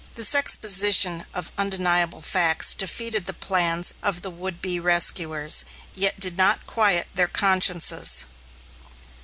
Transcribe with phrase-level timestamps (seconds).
[0.15, 6.37] This exposition of undeniable facts defeated the plans of the would be rescuers, yet did
[6.39, 8.25] not quiet their consciences.